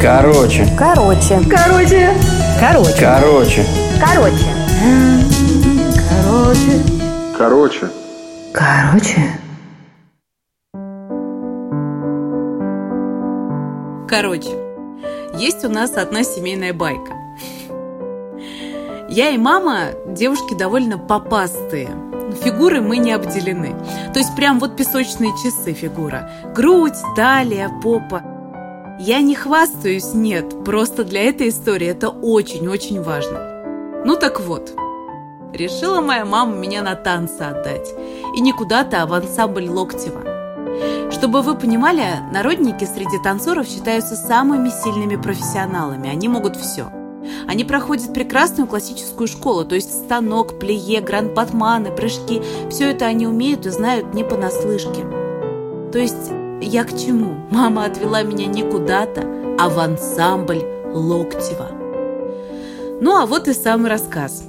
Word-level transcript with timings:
Короче. 0.00 0.66
Короче. 0.76 1.40
Короче. 1.48 2.10
Короче. 2.58 2.96
Короче. 3.00 3.66
Короче. 4.00 4.46
Короче. 6.18 6.82
Короче. 7.36 7.90
Короче. 8.52 9.42
Короче, 14.08 14.50
есть 15.38 15.64
у 15.64 15.70
нас 15.70 15.96
одна 15.96 16.22
семейная 16.22 16.74
байка. 16.74 17.14
Я 19.08 19.30
и 19.30 19.38
мама 19.38 19.92
девушки 20.06 20.54
довольно 20.54 20.98
попастые. 20.98 21.88
Фигуры 22.34 22.80
мы 22.80 22.98
не 22.98 23.12
обделены. 23.12 23.74
То 24.12 24.18
есть 24.18 24.34
прям 24.36 24.58
вот 24.58 24.76
песочные 24.76 25.32
часы 25.42 25.72
фигура. 25.72 26.30
Грудь, 26.54 26.96
талия, 27.16 27.70
попа. 27.82 28.22
Я 28.98 29.20
не 29.20 29.34
хвастаюсь, 29.34 30.14
нет. 30.14 30.64
Просто 30.64 31.04
для 31.04 31.22
этой 31.22 31.48
истории 31.48 31.88
это 31.88 32.08
очень-очень 32.08 33.02
важно. 33.02 34.02
Ну 34.04 34.16
так 34.16 34.40
вот. 34.40 34.72
Решила 35.52 36.00
моя 36.00 36.24
мама 36.24 36.54
меня 36.54 36.82
на 36.82 36.94
танцы 36.94 37.42
отдать. 37.42 37.92
И 38.36 38.40
не 38.40 38.52
куда-то, 38.52 39.02
а 39.02 39.06
в 39.06 39.12
ансамбль 39.12 39.68
Локтева. 39.68 41.10
Чтобы 41.10 41.42
вы 41.42 41.54
понимали, 41.54 42.04
народники 42.32 42.84
среди 42.84 43.22
танцоров 43.22 43.66
считаются 43.66 44.16
самыми 44.16 44.70
сильными 44.70 45.16
профессионалами. 45.16 46.08
Они 46.08 46.28
могут 46.28 46.56
все. 46.56 46.90
Они 47.46 47.64
проходят 47.64 48.12
прекрасную 48.12 48.66
классическую 48.66 49.26
школу, 49.28 49.64
то 49.64 49.74
есть 49.74 49.92
станок, 49.92 50.58
плие, 50.58 51.00
гранд-патманы, 51.00 51.90
прыжки. 51.90 52.42
Все 52.70 52.90
это 52.90 53.06
они 53.06 53.26
умеют 53.26 53.66
и 53.66 53.70
знают 53.70 54.14
не 54.14 54.24
понаслышке. 54.24 55.04
То 55.92 55.98
есть 55.98 56.30
я 56.60 56.84
к 56.84 56.96
чему? 56.96 57.34
Мама 57.50 57.84
отвела 57.84 58.22
меня 58.22 58.46
не 58.46 58.62
куда-то, 58.62 59.22
а 59.58 59.68
в 59.68 59.78
ансамбль 59.78 60.62
Локтева. 60.92 61.68
Ну 63.00 63.16
а 63.16 63.26
вот 63.26 63.48
и 63.48 63.52
самый 63.52 63.90
рассказ. 63.90 64.44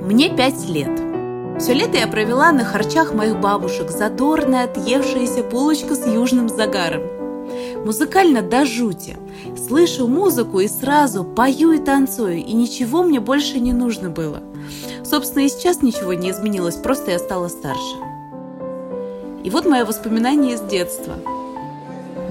Мне 0.00 0.34
пять 0.34 0.68
лет. 0.68 1.00
Все 1.58 1.74
лето 1.74 1.98
я 1.98 2.06
провела 2.06 2.52
на 2.52 2.64
харчах 2.64 3.12
моих 3.12 3.40
бабушек, 3.40 3.90
задорная, 3.90 4.64
отъевшаяся 4.64 5.42
булочка 5.42 5.94
с 5.94 6.06
южным 6.06 6.48
загаром. 6.48 7.17
Музыкально 7.84 8.42
до 8.42 8.64
жути. 8.64 9.16
Слышу 9.56 10.06
музыку 10.06 10.60
и 10.60 10.68
сразу 10.68 11.24
пою 11.24 11.72
и 11.72 11.78
танцую, 11.78 12.38
и 12.38 12.52
ничего 12.52 13.02
мне 13.02 13.20
больше 13.20 13.60
не 13.60 13.72
нужно 13.72 14.10
было. 14.10 14.42
Собственно, 15.04 15.44
и 15.44 15.48
сейчас 15.48 15.82
ничего 15.82 16.12
не 16.12 16.30
изменилось, 16.30 16.76
просто 16.76 17.12
я 17.12 17.18
стала 17.18 17.48
старше. 17.48 17.96
И 19.44 19.50
вот 19.50 19.66
мое 19.66 19.84
воспоминание 19.84 20.54
из 20.54 20.60
детства. 20.60 21.14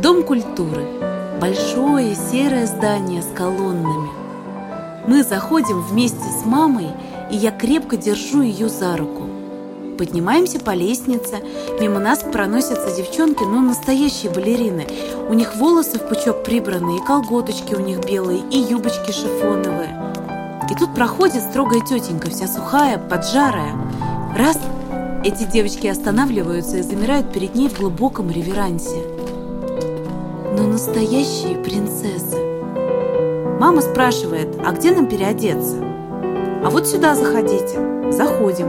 Дом 0.02 0.23
культуры. 0.23 0.86
Большое 1.42 2.16
серое 2.16 2.68
здание 2.68 3.22
с 3.22 3.28
колоннами. 3.36 4.09
Мы 5.08 5.23
заходим 5.23 5.81
вместе 5.81 6.18
с 6.42 6.45
мамой, 6.45 6.88
и 7.31 7.36
я 7.38 7.52
крепко 7.52 7.95
держу 7.95 8.42
ее 8.42 8.70
за 8.70 8.98
руку. 8.98 9.27
Поднимаемся 9.98 10.59
по 10.59 10.76
лестнице, 10.76 11.40
мимо 11.80 12.00
нас 12.00 12.20
проносятся 12.20 12.95
девчонки, 12.95 13.44
но 13.44 13.62
настоящие 13.62 14.31
балерины. 14.31 14.86
У 15.28 15.34
них 15.34 15.56
волосы 15.56 15.98
в 15.98 16.08
пучок 16.08 16.44
прибраны, 16.44 16.98
и 16.98 17.03
колготочки 17.03 17.73
у 17.73 17.80
них 17.80 18.06
белые, 18.06 18.42
и 18.52 18.59
юбочки 18.59 19.12
шифоновые. 19.12 20.14
И 20.70 20.75
тут 20.75 20.94
проходит 20.94 21.42
строгая 21.42 21.81
тетенька, 21.81 22.30
вся 22.30 22.48
сухая, 22.48 23.00
поджарая. 23.00 23.73
Раз, 24.38 24.59
эти 25.23 25.45
девочки 25.45 25.88
останавливаются 25.88 26.78
и 26.78 26.84
замирают 26.84 27.34
перед 27.34 27.56
ней 27.56 27.68
в 27.68 27.80
глубоком 27.80 28.30
реверансе. 28.30 29.02
Но 30.56 30.68
настоящие 30.68 31.56
принцессы. 31.56 32.38
Мама 33.59 33.81
спрашивает, 33.81 34.50
а 34.64 34.73
где 34.73 34.92
нам 34.92 35.08
переодеться? 35.08 35.78
А 36.64 36.70
вот 36.70 36.88
сюда 36.88 37.16
заходите. 37.16 38.12
Заходим. 38.12 38.68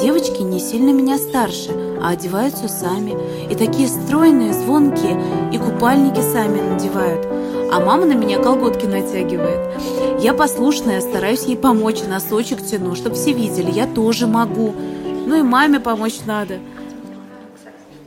Девочки 0.00 0.40
не 0.40 0.60
сильно 0.60 0.92
меня 0.92 1.18
старше, 1.18 1.72
а 2.00 2.08
одеваются 2.08 2.68
сами. 2.68 3.14
И 3.52 3.54
такие 3.54 3.86
стройные, 3.86 4.54
звонкие, 4.54 5.52
и 5.52 5.58
купальники 5.58 6.22
сами 6.22 6.58
надевают. 6.58 7.26
А 7.70 7.80
мама 7.80 8.06
на 8.06 8.14
меня 8.14 8.42
колготки 8.42 8.86
натягивает. 8.86 9.78
Я 10.22 10.32
послушная, 10.32 11.02
стараюсь 11.02 11.44
ей 11.44 11.58
помочь, 11.58 12.00
носочек 12.08 12.64
тяну, 12.64 12.94
чтобы 12.94 13.14
все 13.14 13.34
видели, 13.34 13.70
я 13.70 13.86
тоже 13.86 14.26
могу. 14.26 14.72
Ну 15.26 15.38
и 15.38 15.42
маме 15.42 15.80
помочь 15.80 16.20
надо. 16.24 16.60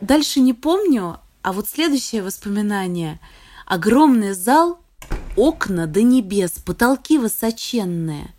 Дальше 0.01 0.39
не 0.39 0.53
помню, 0.53 1.19
а 1.43 1.53
вот 1.53 1.69
следующее 1.69 2.23
воспоминание. 2.23 3.19
Огромный 3.67 4.33
зал, 4.33 4.79
окна 5.37 5.85
до 5.85 6.01
небес, 6.01 6.53
потолки 6.53 7.19
высоченные. 7.19 8.33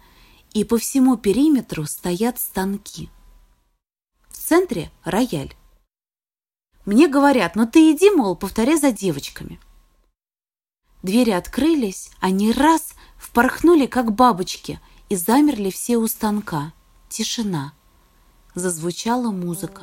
И 0.52 0.64
по 0.64 0.76
всему 0.76 1.16
периметру 1.16 1.84
стоят 1.84 2.40
станки. 2.40 3.10
В 4.34 4.36
центре 4.36 4.90
рояль. 5.04 5.54
Мне 6.84 7.06
говорят, 7.08 7.54
ну 7.54 7.66
ты 7.66 7.92
иди, 7.92 8.10
мол, 8.10 8.34
повторяй 8.34 8.76
за 8.76 8.90
девочками. 8.90 9.60
Двери 11.04 11.30
открылись, 11.30 12.10
они 12.18 12.50
раз 12.52 12.94
впорхнули, 13.16 13.86
как 13.86 14.12
бабочки, 14.12 14.80
и 15.08 15.14
замерли 15.14 15.70
все 15.70 15.98
у 15.98 16.06
станка. 16.08 16.72
Тишина. 17.08 17.74
Зазвучала 18.56 19.30
музыка. 19.30 19.82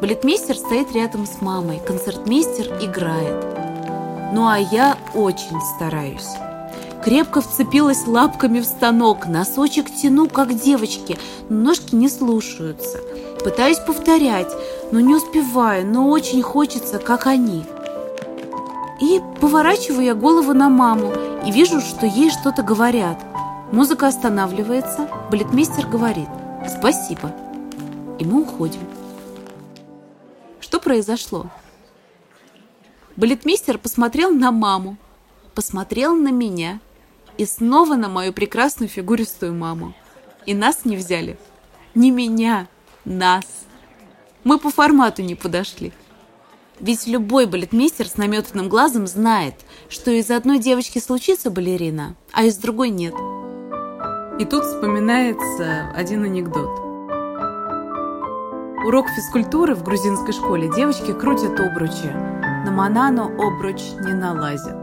Балетмейстер 0.00 0.56
стоит 0.56 0.92
рядом 0.92 1.26
с 1.26 1.42
мамой, 1.42 1.78
концертмейстер 1.86 2.82
играет. 2.82 3.53
Ну 4.34 4.48
а 4.48 4.58
я 4.58 4.98
очень 5.14 5.60
стараюсь. 5.76 6.30
Крепко 7.04 7.40
вцепилась 7.40 8.04
лапками 8.04 8.58
в 8.58 8.64
станок, 8.64 9.28
носочек 9.28 9.94
тяну, 9.94 10.28
как 10.28 10.52
девочки, 10.54 11.16
но 11.48 11.66
ножки 11.66 11.94
не 11.94 12.08
слушаются. 12.08 12.98
Пытаюсь 13.44 13.78
повторять, 13.78 14.50
но 14.90 14.98
не 14.98 15.14
успеваю, 15.14 15.86
но 15.86 16.08
очень 16.08 16.42
хочется, 16.42 16.98
как 16.98 17.28
они. 17.28 17.64
И 19.00 19.22
поворачиваю 19.40 20.04
я 20.04 20.14
голову 20.16 20.52
на 20.52 20.68
маму 20.68 21.12
и 21.46 21.52
вижу, 21.52 21.80
что 21.80 22.04
ей 22.04 22.30
что-то 22.30 22.64
говорят. 22.64 23.20
Музыка 23.70 24.08
останавливается, 24.08 25.08
балетмейстер 25.30 25.86
говорит 25.86 26.28
«Спасибо». 26.76 27.30
И 28.18 28.24
мы 28.24 28.40
уходим. 28.42 28.80
Что 30.58 30.80
произошло? 30.80 31.46
Балетмейстер 33.16 33.78
посмотрел 33.78 34.30
на 34.30 34.50
маму, 34.50 34.96
посмотрел 35.54 36.16
на 36.16 36.30
меня 36.30 36.80
и 37.38 37.46
снова 37.46 37.94
на 37.94 38.08
мою 38.08 38.32
прекрасную 38.32 38.88
фигуристую 38.88 39.54
маму. 39.54 39.94
И 40.46 40.54
нас 40.54 40.84
не 40.84 40.96
взяли. 40.96 41.38
Не 41.94 42.10
меня, 42.10 42.66
нас. 43.04 43.44
Мы 44.42 44.58
по 44.58 44.70
формату 44.70 45.22
не 45.22 45.36
подошли. 45.36 45.92
Ведь 46.80 47.06
любой 47.06 47.46
балетмейстер 47.46 48.08
с 48.08 48.16
наметанным 48.16 48.68
глазом 48.68 49.06
знает, 49.06 49.54
что 49.88 50.10
из 50.10 50.30
одной 50.30 50.58
девочки 50.58 50.98
случится 50.98 51.50
балерина, 51.50 52.16
а 52.32 52.42
из 52.42 52.56
другой 52.56 52.90
нет. 52.90 53.14
И 54.40 54.44
тут 54.44 54.64
вспоминается 54.64 55.88
один 55.94 56.24
анекдот. 56.24 56.80
Урок 58.84 59.06
физкультуры 59.08 59.76
в 59.76 59.84
грузинской 59.84 60.32
школе 60.32 60.68
девочки 60.74 61.12
крутят 61.12 61.58
обручи, 61.60 62.12
Манану 62.76 63.26
обруч 63.38 63.80
не 64.00 64.12
налазят. 64.14 64.76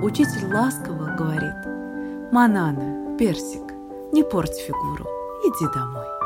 Учитель 0.00 0.54
ласково 0.54 1.16
говорит, 1.18 2.30
«Манана, 2.30 3.16
персик, 3.18 3.72
не 4.12 4.22
порть 4.22 4.54
фигуру, 4.54 5.04
иди 5.42 5.66
домой». 5.74 6.17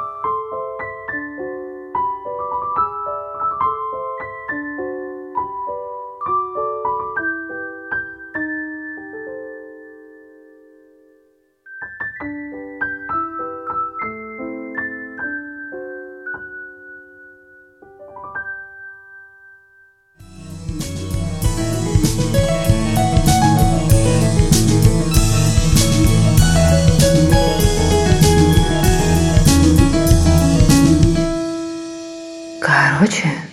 그 33.03 33.09
렇. 33.09 33.52